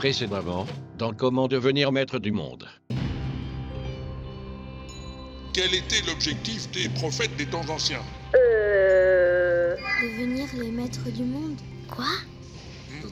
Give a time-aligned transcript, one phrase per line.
[0.00, 2.66] Précédemment, dans Comment devenir maître du monde.
[5.52, 8.00] Quel était l'objectif des prophètes des temps anciens?
[8.34, 9.76] Euh.
[10.02, 11.58] Devenir les maîtres du monde.
[11.86, 12.06] Quoi?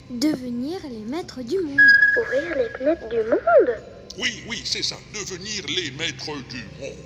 [0.08, 1.78] Devenir les maîtres du monde.
[2.22, 3.76] Ouvrir les fenêtres du monde?
[4.18, 6.96] Oui, oui, c'est ça, devenir les maîtres du monde.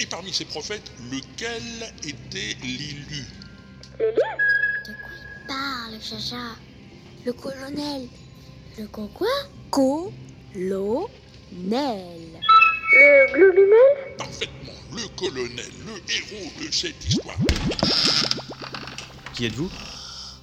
[0.00, 1.62] Et parmi ces prophètes, lequel
[2.02, 3.26] était l'élu?
[3.98, 4.14] L'élu?
[4.86, 6.56] De quoi il parle, Chacha?
[7.26, 8.08] Le colonel?
[8.78, 9.26] Le co quoi
[9.70, 10.12] Colonel.
[12.92, 17.36] Le globinel Parfaitement, le colonel, le héros de cette histoire.
[19.34, 19.70] Qui êtes-vous?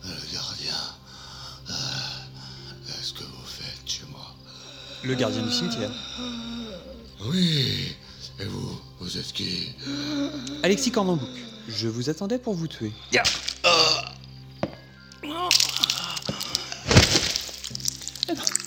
[0.04, 0.74] Le gardien.
[1.70, 1.74] Euh,
[2.88, 4.36] Qu'est-ce que vous faites chez moi?
[5.04, 5.92] Le gardien du cimetière.
[7.32, 7.96] Oui.
[8.40, 9.74] Et vous Vous êtes qui?
[10.64, 11.30] Alexis Cornambouc.
[11.70, 12.92] Je vous attendais pour vous tuer.
[13.14, 13.18] Eh
[15.24, 15.50] ben,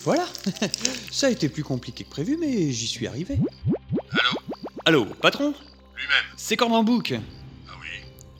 [0.08, 0.26] Voilà
[1.10, 3.36] Ça a été plus compliqué que prévu, mais j'y suis arrivé.
[4.10, 4.40] Allô?
[4.86, 5.52] Allô, patron?
[5.94, 6.24] Lui-même.
[6.34, 7.88] C'est Cornambouc Ah oui?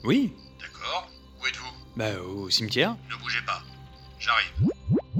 [0.03, 1.07] Oui D'accord.
[1.39, 1.71] Où êtes-vous?
[1.95, 2.97] Bah, au cimetière.
[3.11, 3.61] Ne bougez pas.
[4.19, 4.47] J'arrive.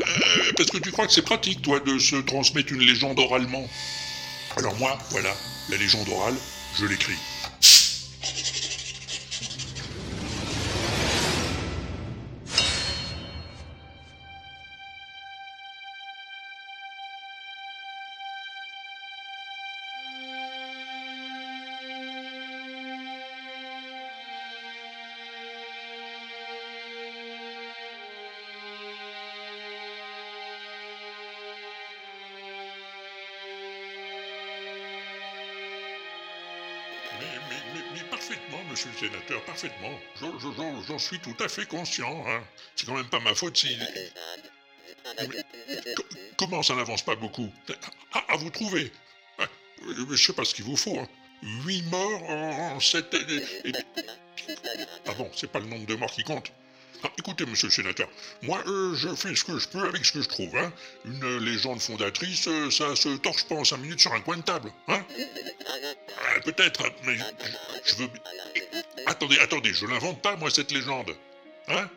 [0.02, 3.70] Euh, parce que tu crois que c'est pratique, toi, de se transmettre une légende oralement?
[4.58, 5.30] Alors moi, voilà,
[5.70, 6.36] la légende orale,
[6.80, 7.14] je l'écris.
[38.88, 39.92] Monsieur le sénateur, parfaitement.
[40.88, 42.24] J'en- suis tout à fait conscient.
[42.28, 42.42] Hein.
[42.76, 43.78] C'est quand même pas ma faute si...
[46.38, 47.52] Comment ça n'avance pas beaucoup?
[48.14, 48.92] Ah, À vous trouver.
[49.38, 49.46] Ah,
[50.12, 50.98] Je sais pas ce qu'il vous faut.
[51.00, 51.08] Hein.
[51.66, 53.14] Huit morts en, en sept...
[53.14, 53.74] et- et-
[55.08, 56.52] Ah bon, c'est pas le nombre de morts qui compte.
[57.04, 58.10] Ah, écoutez, monsieur le sénateur,
[58.42, 60.56] moi, euh, je fais ce que je peux avec ce que je trouve.
[60.58, 60.72] Hein.
[61.06, 64.36] Une euh, légende fondatrice, euh, ça se torche pas en cinq minutes sur un coin
[64.36, 64.72] de table.
[64.90, 65.06] Hein
[65.66, 67.18] ah, Peut-être, mais
[67.86, 68.10] je, veux.
[69.06, 71.16] Attendez, attendez, je l'invente pas, moi, cette légende.
[71.70, 71.90] Hein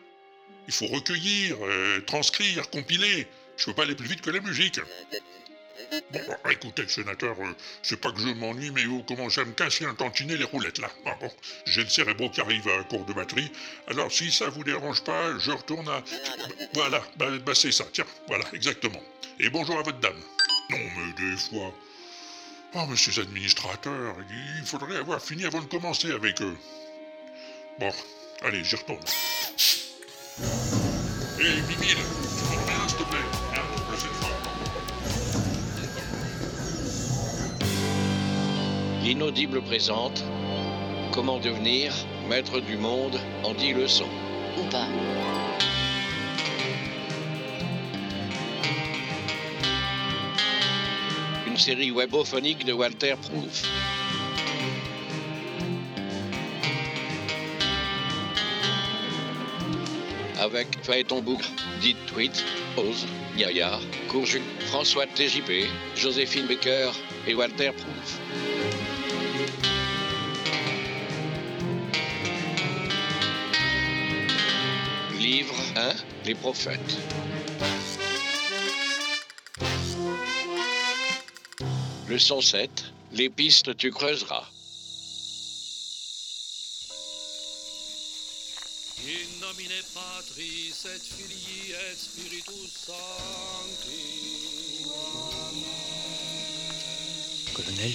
[0.67, 3.27] Il faut recueillir, euh, transcrire, compiler.
[3.57, 4.79] Je peux pas aller plus vite que la musique.
[6.11, 9.53] Bon, bon, écoutez, sénateur, euh, c'est pas que je m'ennuie, mais oh, comment ça me
[9.53, 10.89] casser un tantinet les roulettes, là.
[11.05, 11.31] Ah, bon,
[11.65, 13.51] j'ai le cérébro qui arrive à court de batterie.
[13.87, 16.03] Alors, si ça vous dérange pas, je retourne à.
[16.73, 19.01] Voilà, bah, bah, c'est ça, tiens, voilà, exactement.
[19.39, 20.19] Et bonjour à votre dame.
[20.69, 21.73] Non, mais des fois.
[22.75, 24.15] Oh, monsieur les administrateurs,
[24.59, 26.57] il faudrait avoir fini avant de commencer avec eux.
[27.79, 27.91] Bon,
[28.41, 28.99] allez, j'y retourne.
[31.39, 31.97] Hé, hey, Mimile,
[32.87, 32.92] tu
[39.13, 40.23] L'inaudible présente
[41.11, 41.93] Comment devenir
[42.27, 44.09] maître du monde en 10 leçons.
[44.57, 44.87] Ou pas.
[51.45, 53.61] Une série webophonique de Walter Proof.
[60.39, 61.45] Avec Phaéton Bougre,
[61.81, 62.43] Dite Tweet,
[62.77, 63.05] Ose,
[63.37, 66.89] Yaya, Courju, François TJP, Joséphine Becker
[67.27, 68.52] et Walter Proof.
[75.23, 75.93] Livre 1
[76.25, 76.97] Les prophètes.
[82.09, 82.69] Leçon 7
[83.13, 84.45] Les pistes tu creuseras.
[89.05, 94.03] In nomine Patris et Filii et Spiritus Sancti.
[97.53, 97.93] Colonel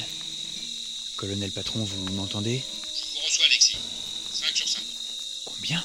[1.17, 2.63] Colonel patron, vous m'entendez?
[2.63, 3.77] Je vous reçois, Alexis.
[4.33, 4.83] 5 sur 5.
[5.47, 5.83] Combien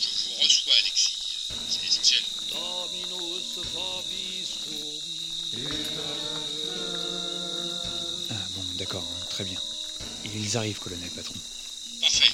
[0.00, 1.12] Je vous reçois, Alexis.
[1.68, 2.22] C'est essentiel.
[2.50, 4.96] Dominus vobiscum.
[8.30, 9.60] Ah bon, d'accord, hein, très bien.
[10.56, 11.34] Ils arrivent, colonel patron.
[12.00, 12.32] Parfait.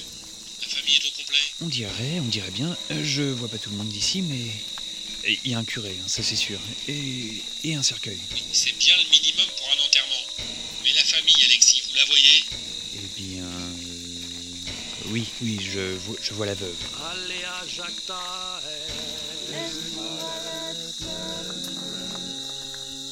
[0.61, 2.73] La famille est au complet On dirait, on dirait bien.
[2.89, 4.49] Je vois pas tout le monde d'ici, mais.
[5.43, 6.57] Il y a un curé, hein, ça c'est sûr.
[6.87, 8.17] Et, et un cercueil.
[8.33, 10.25] Oui, c'est bien le minimum pour un enterrement.
[10.85, 12.43] Mais la famille, Alexis, vous la voyez?
[12.95, 13.43] Eh bien.
[13.43, 16.77] euh, Oui, oui, je vois, je vois la veuve.
[17.11, 18.61] Alea jacta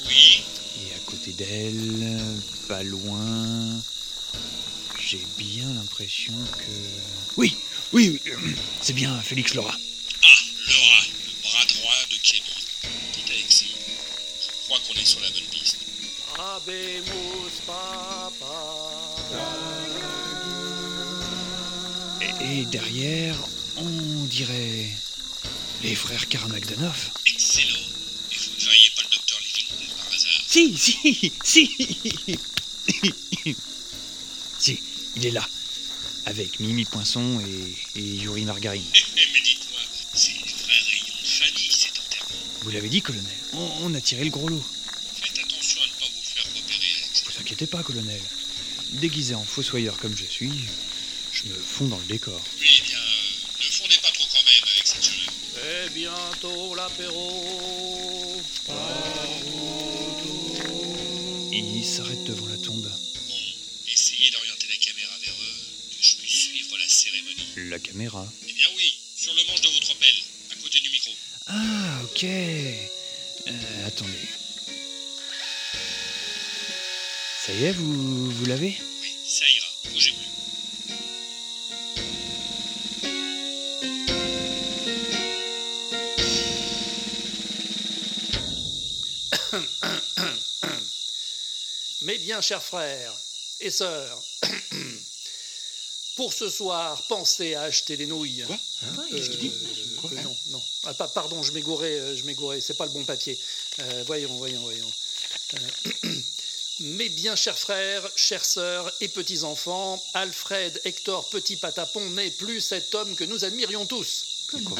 [0.07, 0.43] Oui.
[0.87, 2.21] Et à côté d'elle,
[2.69, 3.81] pas loin.
[5.11, 6.71] J'ai bien l'impression que.
[7.35, 7.53] Oui,
[7.91, 8.37] oui, oui, euh,
[8.81, 9.75] c'est bien Félix Laura.
[10.23, 10.27] Ah,
[10.69, 12.65] Laura, le bras droit de Camille.
[13.11, 13.75] Quitte Alexis.
[14.69, 15.79] Je est sur la bonne piste.
[16.39, 18.55] Habemus papa.
[22.21, 23.35] Et, et derrière,
[23.75, 24.89] on dirait.
[25.83, 27.09] Les frères Karamagdanov.
[27.25, 27.79] Excellent.
[28.31, 30.41] Et vous ne verriez pas le docteur Livingstone par hasard?
[30.47, 31.69] Si, si, si
[34.61, 34.79] Si,
[35.15, 35.47] il est là.
[36.25, 38.85] Avec Mimi Poinçon et, et Yuri Margarine.
[39.15, 39.79] Mais dites-moi,
[40.13, 42.45] c'est les frères Rayon de Fanny, cet enterrement.
[42.61, 44.63] Vous l'avez dit, colonel, on, on a tiré le gros lot.
[45.21, 47.23] Faites attention à ne pas vous faire repérer, Alex.
[47.25, 48.21] Vous inquiétez pas, colonel.
[48.93, 50.51] Déguisé en fossoyeur comme je suis,
[51.33, 52.39] je me fonds dans le décor.
[52.59, 55.33] Oui, bien, euh, ne fondez pas trop quand même avec cette chaleur.
[55.85, 58.43] Et bientôt l'apéro.
[61.51, 62.83] Il s'arrête devant la tombe.
[62.83, 63.39] Bon,
[63.91, 65.55] essayez d'orienter la caméra vers eux,
[65.97, 67.47] que je puisse suivre la cérémonie.
[67.71, 68.27] La caméra.
[68.49, 70.13] Eh bien oui, sur le manche de votre pelle,
[70.51, 71.09] à côté du micro.
[71.47, 72.25] Ah, ok.
[72.25, 74.27] Euh, attendez.
[77.45, 78.77] Ça y est, vous, vous l'avez?
[79.01, 80.27] Oui, ça ira, bougez plus.
[92.05, 93.13] Mes bien chers frères
[93.61, 94.21] et sœurs,
[96.21, 98.43] pour ce soir, pensez à acheter des nouilles.
[98.45, 98.55] Quoi?
[98.83, 99.51] Euh, Qu'est-ce qu'il dit?
[99.51, 100.11] Euh, Quoi?
[100.21, 100.61] Non, non.
[100.83, 103.35] Ah, pa- pardon, je m'égourais, euh, je m'égourais, c'est pas le bon papier.
[103.79, 104.91] Euh, voyons, voyons, voyons.
[105.55, 106.09] Euh,
[106.81, 112.93] Mes bien chers frères, chères sœurs et petits-enfants, Alfred Hector Petit Patapon n'est plus cet
[112.93, 114.25] homme que nous admirions tous.
[114.65, 114.77] Quoi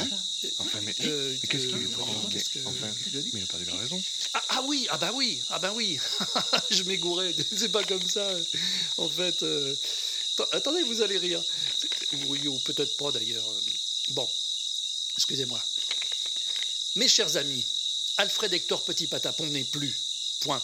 [0.60, 3.76] Enfin, mais, Euh, mais qu'est-ce euh, qu'il qu'est-ce que- Enfin, mais il a perdu la
[3.78, 4.00] raison.
[4.36, 5.98] Ah, ah oui, ah bah oui, ah bah oui.
[6.70, 8.28] je m'égourais, c'est pas comme ça.
[8.98, 9.76] En fait, euh,
[10.52, 11.42] attendez, vous allez rire.
[12.14, 13.46] Ou peut-être pas d'ailleurs.
[14.10, 14.28] Bon,
[15.18, 15.62] excusez-moi.
[16.96, 17.66] Mes chers amis,
[18.18, 19.96] Alfred Hector Petit Patapon n'est plus.
[20.42, 20.62] Point.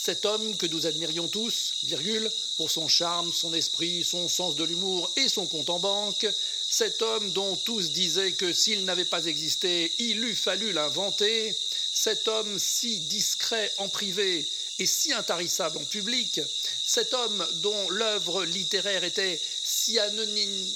[0.00, 4.64] Cet homme que nous admirions tous, virgule, pour son charme, son esprit, son sens de
[4.64, 6.26] l'humour et son compte en banque,
[6.70, 11.54] cet homme dont tous disaient que s'il n'avait pas existé, il eût fallu l'inventer,
[11.92, 14.48] cet homme si discret en privé
[14.78, 16.40] et si intarissable en public,
[16.84, 20.66] cet homme dont l'œuvre littéraire était si anonyme,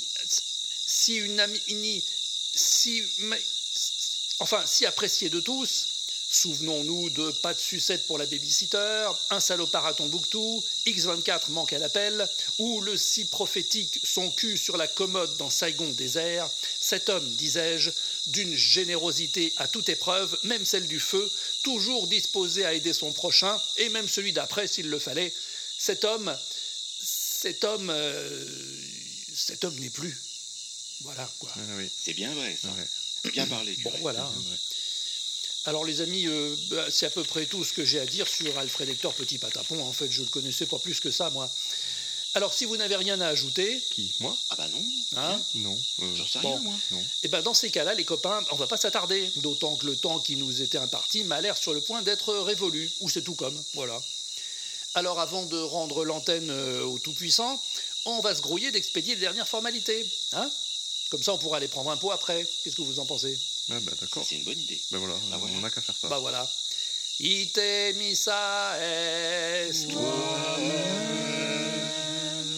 [0.95, 1.21] si
[4.41, 5.92] enfin, si appréciée de tous,
[6.33, 11.79] Souvenons-nous de Pas de sucette pour la babysitter, Un salopard à Tombouctou, X24 manque à
[11.79, 12.27] l'appel,
[12.59, 16.49] ou le si prophétique Son cul sur la commode dans Saigon désert.
[16.81, 17.91] Cet homme, disais-je,
[18.29, 21.31] d'une générosité à toute épreuve, même celle du feu,
[21.65, 25.33] toujours disposé à aider son prochain, et même celui d'après s'il le fallait.
[25.79, 26.35] Cet homme,
[27.03, 28.45] cet homme, euh,
[29.35, 30.17] cet homme n'est plus.
[31.03, 31.51] Voilà quoi.
[31.57, 31.91] Ah, oui.
[32.03, 32.69] C'est bien vrai, ça.
[32.75, 33.77] Ah Bien parlé.
[33.83, 34.27] Bon, voilà.
[34.33, 34.59] C'est bien vrai.
[35.65, 38.27] Alors les amis, euh, bah, c'est à peu près tout ce que j'ai à dire
[38.27, 39.81] sur Alfred Hector Petit Patapon.
[39.83, 41.49] En fait, je ne le connaissais pas plus que ça, moi.
[42.35, 44.35] Alors si vous n'avez rien à ajouter, Qui Moi?
[44.51, 44.83] Ah bah non,
[45.17, 45.79] hein, Non.
[46.01, 46.53] euh, j'en sais Bon.
[46.55, 46.75] rien moi.
[46.91, 47.05] non.
[47.23, 49.31] et ben dans ces cas-là, les copains, on va pas s'attarder.
[49.37, 52.91] D'autant que le temps qui nous était imparti m'a l'air sur le point d'être révolu.
[53.01, 54.01] Ou c'est tout comme, voilà.
[54.95, 57.63] Alors avant de rendre l'antenne euh, au Tout-Puissant,
[58.07, 60.05] on va se grouiller d'expédier les dernières formalités.
[60.33, 60.51] Hein?
[61.11, 62.47] Comme ça, on pourra aller prendre un pot après.
[62.65, 63.39] Qu'est-ce que vous en pensez?
[63.71, 64.25] Ah, bah d'accord.
[64.29, 64.81] C'est une bonne idée.
[64.91, 66.09] Ben voilà, Bah on n'a qu'à faire ça.
[66.09, 66.49] Bah voilà.
[67.21, 67.61] Ite
[67.97, 69.71] missa est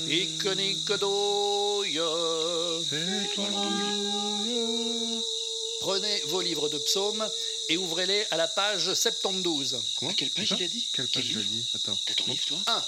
[0.09, 2.05] Iconicodoyo.
[5.81, 7.29] Prenez vos livres de psaumes
[7.69, 9.81] et ouvrez-les à la page 72.
[9.97, 10.89] Comment À quelle page Quoi il a dit?
[10.93, 11.65] Quelle Quel page il a dit?
[11.75, 11.99] Attends.
[12.07, 12.85] T'as ton livre toi 1,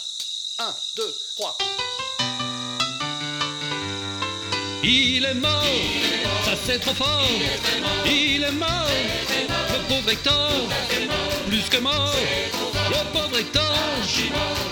[0.65, 1.59] 1, 2, 3.
[4.89, 5.65] Il est mort,
[6.45, 7.29] ça c'est trop fort.
[8.07, 8.89] Il est mort,
[9.49, 10.53] le pauvre Hector,
[11.49, 12.15] plus que mort.
[12.91, 13.75] Le pauvre Hector,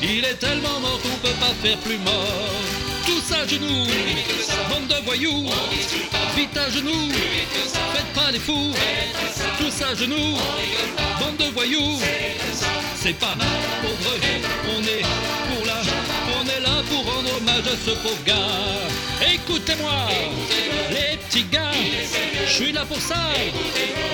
[0.00, 2.48] il est tellement mort qu'on peut pas faire plus mort.
[3.04, 3.88] Tous à genoux,
[4.70, 5.46] bande de voyous,
[6.36, 7.10] vite à genoux,
[7.92, 8.72] faites pas les fous.
[9.58, 10.38] Tous à genoux,
[11.18, 11.98] bande de voyous,
[13.02, 13.34] c'est pas
[13.82, 14.20] pour vrai,
[14.76, 15.02] on est
[15.50, 15.82] pour la,
[16.44, 19.32] on est là pour rendre hommage à ce pauvre gars.
[19.32, 20.08] Écoutez-moi,
[20.90, 21.70] les petits gars,
[22.46, 23.16] je suis là pour ça.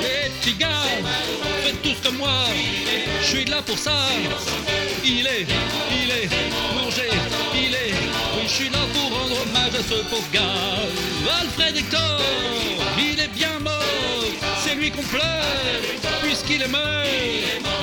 [0.02, 0.68] Les petits gars,
[1.64, 2.44] faites tous comme moi,
[3.22, 3.92] je suis là pour ça.
[5.04, 5.46] Il est,
[6.02, 6.28] il est
[6.74, 7.08] mangé,
[7.54, 7.94] il est,
[8.36, 11.40] oui, je suis là pour rendre hommage à ce pauvre gars.
[11.40, 12.20] Alfred Hector,
[12.98, 14.19] il est bien mort,
[14.90, 15.80] qu'on pleure,
[16.22, 16.80] puisqu'il est mort.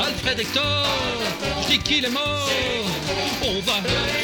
[0.06, 0.86] Alfred Hector,
[1.64, 2.50] je dis qu'il est mort.
[3.44, 3.74] On va,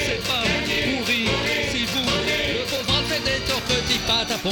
[0.06, 0.44] c'est pas
[0.88, 1.30] mourir
[1.72, 4.50] si vous, le pauvre Alfred Hector, petit patapon.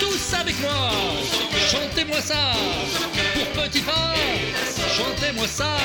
[0.00, 0.90] Tous avec moi,
[1.70, 2.52] chantez-moi ça,
[3.34, 4.14] pour petit pas,
[4.96, 5.76] chantez-moi ça,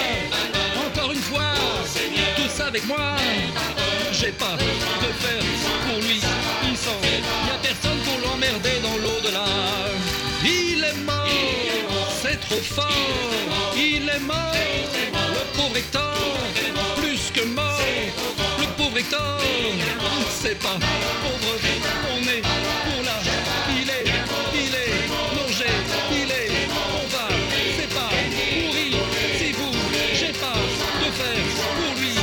[0.88, 1.54] encore une fois,
[2.36, 3.16] tous avec moi.
[4.12, 5.44] J'ai pas de faire
[5.88, 6.20] pour lui,
[6.70, 9.57] il sent, y a personne pour l'emmerder dans l'au-delà.
[12.38, 12.92] Est trop fort,
[13.76, 14.54] il est mort,
[15.14, 16.38] le pauvre Hector,
[16.98, 17.80] plus que mort,
[18.60, 19.40] le pauvre Hector,
[20.40, 20.78] c'est pas
[21.24, 21.58] pauvre,
[22.14, 23.18] on est pour là,
[23.70, 24.06] il est,
[24.54, 25.72] il est, mangé,
[26.12, 27.28] il est, on va,
[27.80, 28.12] c'est pas
[28.62, 28.98] mourir,
[29.40, 29.74] si vous,
[30.14, 32.14] j'ai pas de faire pour lui,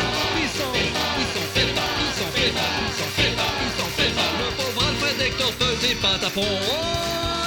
[0.42, 0.73] il s'en,
[1.18, 4.12] il s'en fait pas, il s'en fait pas, il s'en fait pas, il s'en fait
[4.14, 7.43] pas, le pauvre Alfred Hector petit patapon, oh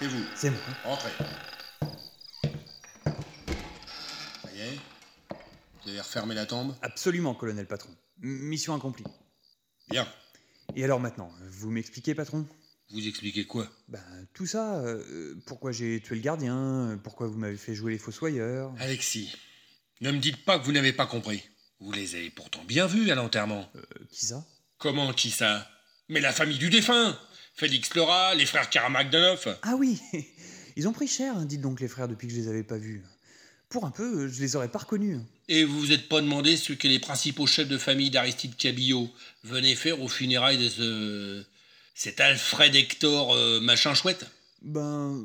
[0.00, 0.24] c'est vous.
[0.34, 0.60] C'est moi.
[0.86, 1.10] Entrez.
[4.42, 4.78] Ça y est
[5.84, 7.90] Vous avez refermé la tombe Absolument, colonel patron.
[8.22, 9.04] M- Mission accomplie.
[9.88, 10.06] Bien.
[10.76, 12.46] Et alors maintenant, vous m'expliquez, patron?
[12.92, 13.68] Vous expliquez quoi?
[13.88, 14.02] Ben,
[14.34, 18.72] tout ça, euh, pourquoi j'ai tué le gardien, pourquoi vous m'avez fait jouer les fossoyeurs?
[18.80, 19.32] Alexis,
[20.00, 21.42] ne me dites pas que vous n'avez pas compris.
[21.80, 23.70] Vous les avez pourtant bien vus à l'enterrement.
[23.76, 24.44] Euh, qui ça?
[24.78, 25.68] Comment qui ça?
[26.08, 27.16] Mais la famille du défunt
[27.54, 30.00] Félix Laura, les frères Karamagdanov Ah oui
[30.76, 32.78] Ils ont pris cher, hein, dites donc les frères, depuis que je les avais pas
[32.78, 33.02] vus.
[33.68, 35.20] Pour un peu, euh, je les aurais pas reconnus.
[35.48, 39.10] Et vous vous êtes pas demandé ce que les principaux chefs de famille d'Aristide Cabillaud
[39.44, 41.44] venaient faire aux funérailles de ce...
[41.94, 44.26] cet Alfred Hector euh, machin chouette?
[44.62, 45.24] Ben.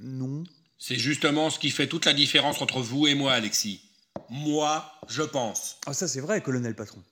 [0.00, 0.44] Non.
[0.78, 3.82] C'est justement ce qui fait toute la différence entre vous et moi, Alexis.
[4.28, 5.76] Moi, je pense.
[5.86, 7.02] Ah, ça c'est vrai, colonel patron.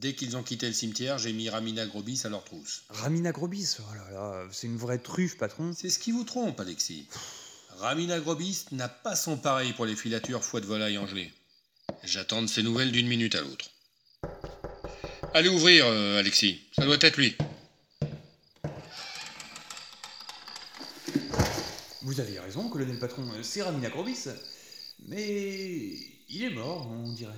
[0.00, 2.84] Dès qu'ils ont quitté le cimetière, j'ai mis Ramina Grobis à leur trousse.
[2.88, 5.72] Ramina Grobis, oh là là, c'est une vraie truffe, patron.
[5.76, 7.08] C'est ce qui vous trompe, Alexis.
[7.78, 11.32] Ramina Grobis n'a pas son pareil pour les filatures foie de volaille engelée.
[12.04, 13.70] J'attends de ses nouvelles d'une minute à l'autre.
[15.34, 16.60] Allez ouvrir, euh, Alexis.
[16.76, 17.36] Ça doit être lui.
[22.02, 24.28] Vous aviez raison, colonel patron, c'est Ramina Grobis.
[25.08, 25.90] Mais.
[26.28, 27.32] il est mort, on dirait.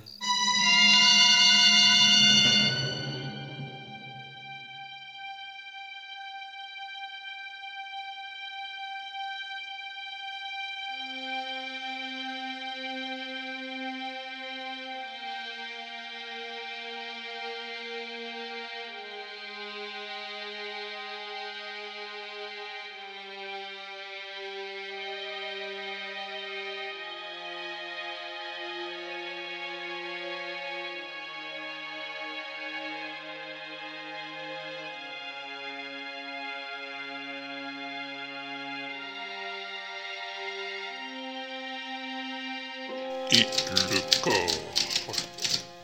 [43.33, 43.45] Et
[43.91, 45.15] le corps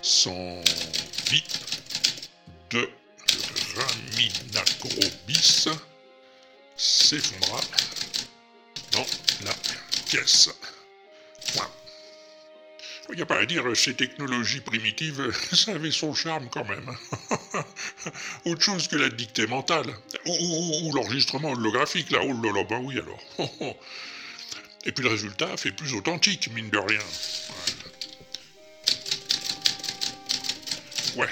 [0.02, 0.62] sans
[1.30, 1.44] vie
[2.72, 2.90] de
[3.76, 5.70] Ramina Grobis
[6.76, 7.62] s'effondra
[8.92, 9.06] dans
[9.46, 9.54] la
[10.06, 10.50] pièce.
[11.54, 11.70] Point.
[13.10, 16.92] Il n'y a pas à dire, ces technologies primitives, ça avait son charme quand même.
[18.46, 19.88] Autre chose que la dictée mentale.
[20.26, 22.20] Ou, ou- l'enregistrement holographique, là.
[22.24, 23.20] Oh là là, bah oui alors.
[24.88, 27.00] Et puis le résultat fait plus authentique, mine de rien.
[31.18, 31.28] Ouais,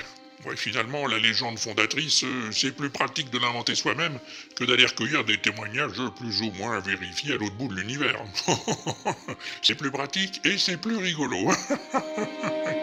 [0.45, 4.19] ouais, finalement, la légende fondatrice, euh, c'est plus pratique de l'inventer soi-même
[4.57, 8.21] que d'aller recueillir des témoignages plus ou moins vérifiés à l'autre bout de l'univers.
[9.61, 11.37] c'est plus pratique et c'est plus rigolo.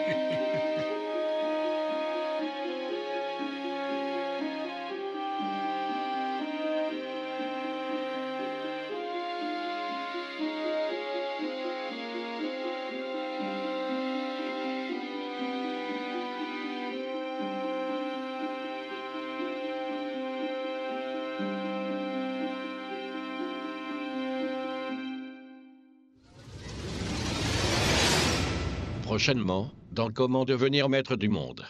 [29.23, 31.65] Prochainement, dans Comment devenir maître du monde.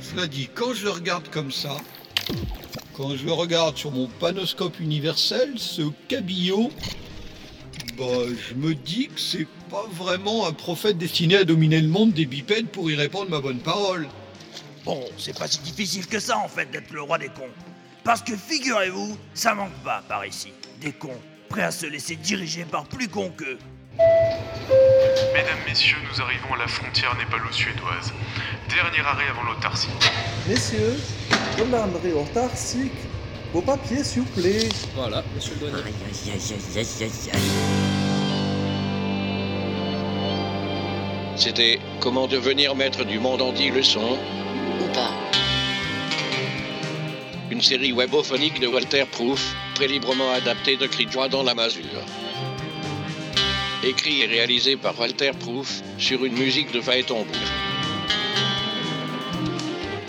[0.00, 1.76] Cela dit, quand je le regarde comme ça,
[2.94, 6.70] Quand je regarde sur mon panoscope universel ce cabillaud,
[7.98, 8.04] bah,
[8.48, 12.24] je me dis que c'est pas vraiment un prophète destiné à dominer le monde des
[12.24, 14.08] bipèdes pour y répondre ma bonne parole.
[14.86, 17.52] Bon, c'est pas si difficile que ça en fait d'être le roi des cons.
[18.02, 20.52] Parce que figurez-vous, ça manque pas par ici.
[20.80, 21.20] Des cons,
[21.54, 23.58] prêts à se laisser diriger par plus cons qu'eux.
[25.32, 28.12] Mesdames, Messieurs, nous arrivons à la frontière népalo-suédoise.
[28.68, 29.86] Dernier arrêt avant l'autarcie.
[30.48, 30.96] Messieurs,
[31.56, 32.90] gendarmerie autarcique,
[33.52, 34.68] vos papiers s'il vous plaît.
[34.96, 35.76] Voilà, monsieur le douanier.
[35.86, 35.94] Aïe
[36.26, 37.40] aïe aïe aïe aïe aïe aïe.
[41.36, 44.18] C'était Comment devenir maître du monde en 10 leçons?
[44.80, 45.23] Ou pas.
[47.50, 51.54] Une série webophonique de Walter Proof, très librement adaptée de Cri de joie dans la
[51.54, 51.84] masure.
[53.82, 57.48] Écrit et réalisé par Walter Proof sur une musique de Phaéton Bourg.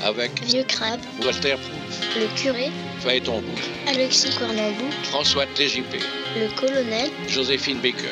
[0.03, 6.01] Avec Vieux crabe, Walter Proof, le curé, Phaéton Bourg, Alexis Cornambou, François TJP,
[6.39, 8.07] le colonel, Joséphine Baker.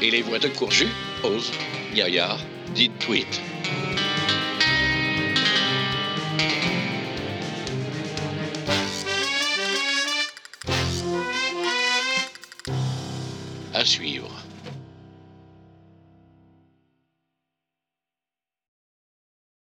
[0.00, 0.86] Et les voix de Courju,
[1.24, 1.50] Oz,
[1.92, 2.36] Yaya,
[2.72, 3.40] Dit Tweet.